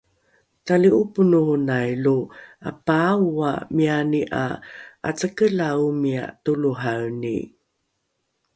[0.65, 2.17] tali’oponohonai lo
[2.69, 4.45] “apaaoa” miani ’a
[5.07, 7.35] ’acakelae omia toloraeni